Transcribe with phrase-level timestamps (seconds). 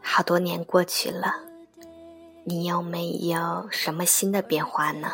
[0.00, 1.34] 好多年过去了，
[2.44, 5.12] 你有没有什么新的变化呢？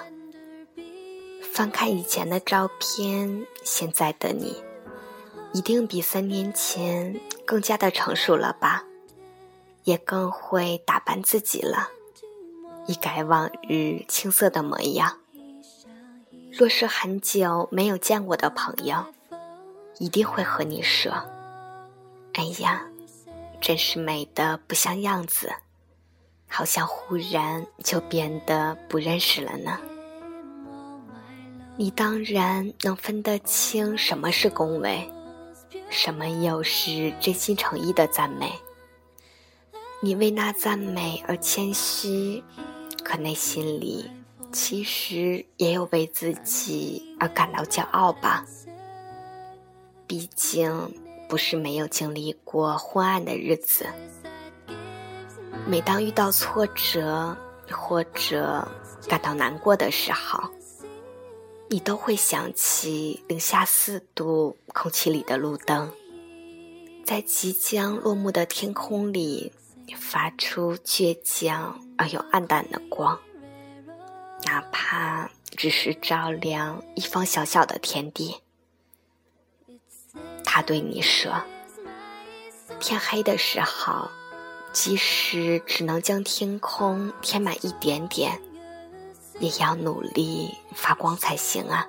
[1.55, 4.65] 翻看以前的照片，现在的你，
[5.52, 8.84] 一定比三年前更加的成熟了吧？
[9.84, 11.91] 也更会打扮自己了，
[12.87, 15.19] 一改往日青涩的模样。
[16.51, 19.05] 若是很久没有见过的朋友，
[19.98, 21.12] 一定会和你说
[22.32, 22.87] ：“哎呀。”
[23.60, 25.52] 真是美的不像样子，
[26.48, 29.79] 好像忽然就变得不认识了呢。
[31.76, 35.09] 你当然能分得清什么是恭维，
[35.88, 38.52] 什么又是真心诚意的赞美。
[40.01, 42.42] 你为那赞美而谦虚，
[43.02, 44.10] 可内心里
[44.52, 48.45] 其实也有为自己而感到骄傲吧？
[50.07, 50.92] 毕竟。
[51.29, 53.86] 不是没有经历过昏暗的日子。
[55.66, 57.34] 每当遇到挫折
[57.70, 58.68] 或者
[59.09, 60.42] 感到难过的时候，
[61.73, 65.91] 你都会想起零下四度空气里的路灯，
[67.03, 69.50] 在即将落幕的天空里
[69.97, 73.19] 发出倔强而又暗淡的光，
[74.44, 78.36] 哪怕只是照亮一方小小的天地。
[80.44, 81.42] 他对你说
[82.78, 84.10] ：“天黑的时候，
[84.75, 88.42] 即使只能将天空填满一点点，
[89.41, 91.88] 也要努力发光才行啊。”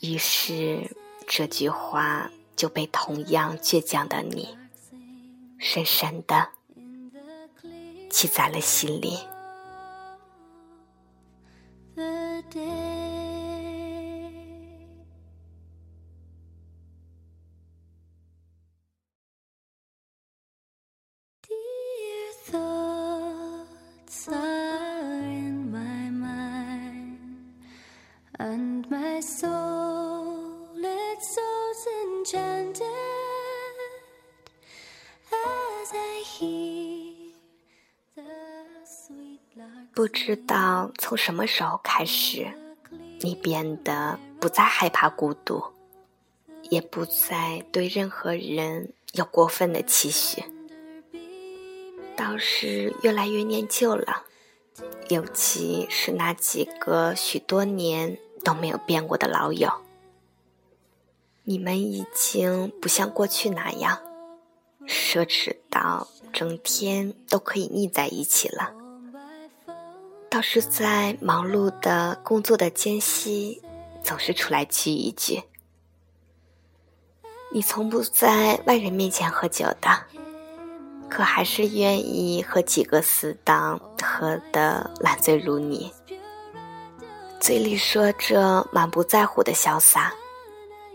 [0.00, 0.94] 于是，
[1.26, 4.56] 这句话就被同样倔强的你，
[5.58, 6.50] 深深的
[8.10, 9.18] 记在了心里。
[39.94, 42.48] 不知道从什么时候开始，
[43.20, 45.62] 你变得不再害怕孤独，
[46.64, 50.42] 也不再对任何人有过分的期许，
[52.16, 54.24] 倒是越来越念旧了。
[55.08, 59.70] 尤其是那几个许多年都没有变过的老友，
[61.44, 64.00] 你们已经不像过去那样
[64.88, 68.74] 奢侈到整天都可以腻在一起了。
[70.34, 73.62] 倒是在忙碌的工作的间隙，
[74.02, 75.40] 总是出来聚一聚。
[77.52, 80.06] 你从不在外人面前喝酒的，
[81.08, 85.92] 可还是愿意和几个死党喝得烂醉如泥，
[87.38, 90.12] 嘴里说着满不在乎的潇洒，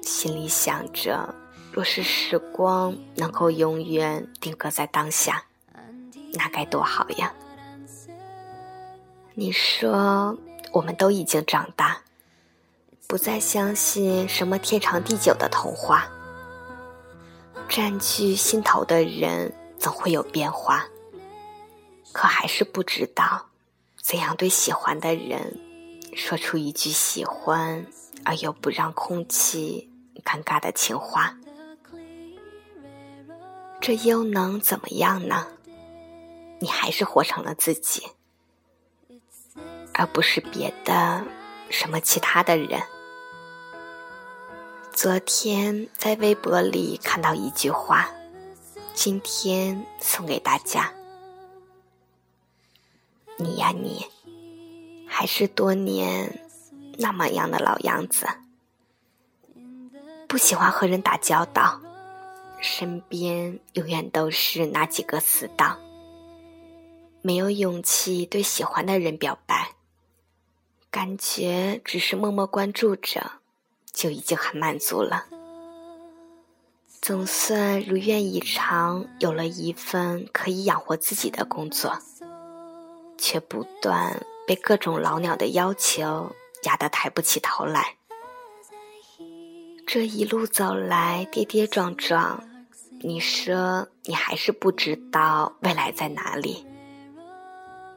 [0.01, 1.33] 心里想着，
[1.71, 5.45] 若是时光能够永远定格在当下，
[6.33, 7.33] 那该多好呀。
[9.39, 10.37] 你说，
[10.73, 12.01] 我们都已经长大，
[13.07, 16.09] 不再相信什么天长地久的童话。
[17.69, 20.85] 占据心头的人总会有变化，
[22.11, 23.45] 可还是不知道
[24.01, 25.57] 怎样对喜欢的人
[26.13, 27.85] 说出一句喜欢
[28.25, 29.89] 而又不让空气
[30.25, 31.33] 尴尬的情话。
[33.79, 35.47] 这又能怎么样呢？
[36.59, 38.03] 你还是活成了自己。
[39.99, 41.21] 而不是别的
[41.69, 42.81] 什么其他的人。
[44.93, 48.09] 昨天在微博里看到一句话，
[48.93, 50.89] 今天送给大家。
[53.35, 54.05] 你呀你，
[55.05, 56.47] 还是多年
[56.97, 58.25] 那么样的老样子，
[60.29, 61.77] 不喜欢和人打交道，
[62.61, 65.77] 身边永远都是那几个死党，
[67.21, 69.73] 没有勇气对喜欢的人表白。
[70.91, 73.33] 感觉只是默默关注着，
[73.93, 75.25] 就已经很满足了。
[76.99, 81.99] 总算如愿以偿，有了一份可以养活自己的工作，
[83.17, 87.95] 却不断被各种老鸟的要求压得抬不起头来。
[89.85, 92.43] 这一路走来，跌跌撞撞，
[93.01, 96.65] 你说你还是不知道未来在哪里，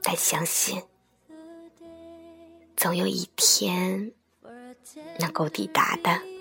[0.03, 0.83] 但相信，
[2.83, 4.11] 总有一天
[5.21, 6.33] 能够抵达的。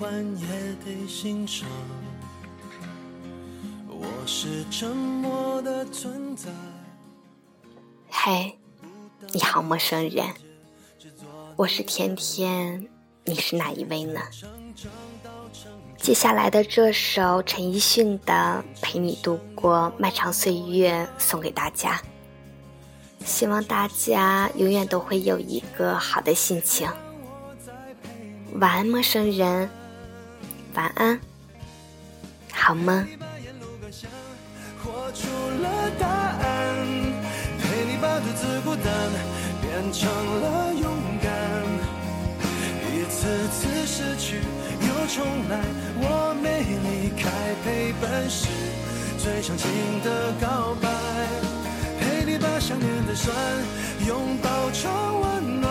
[0.00, 0.46] 也
[0.84, 1.66] 得欣赏。
[3.88, 6.50] 我是沉默的存在。
[8.10, 8.58] 嘿，
[9.32, 10.26] 你好，陌生人，
[11.56, 12.86] 我是甜甜，
[13.24, 14.20] 你是哪一位呢？
[15.96, 22.02] 接下来的这首陈奕迅的《陪你度过漫长岁月》送给大家，
[23.24, 26.86] 希望大家永远都会有一个好的心情。
[28.56, 29.66] 晚安，陌生人。
[30.76, 31.18] 晚安，
[32.52, 33.06] 好吗？
[34.84, 35.26] 活出
[35.62, 36.76] 了答案，
[37.58, 38.84] 陪你把独自孤单
[39.62, 40.92] 变成了勇
[41.22, 41.32] 敢。
[42.92, 44.36] 一次次失去
[44.82, 45.64] 又重来，
[45.96, 47.30] 我没离开
[47.64, 48.46] 陪伴是
[49.18, 49.66] 最长情
[50.04, 50.90] 的告白。
[51.98, 53.34] 陪你把想念的酸
[54.06, 54.92] 拥抱成
[55.22, 55.70] 温暖，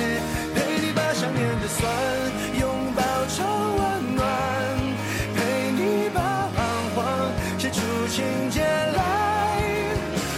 [8.11, 9.57] 情节来，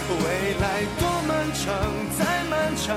[0.08, 1.74] 未来多漫长，
[2.16, 2.96] 再漫长，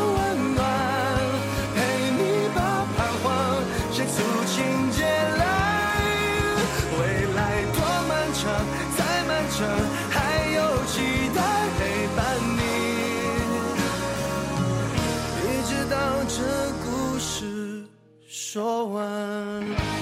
[18.31, 20.00] 说完。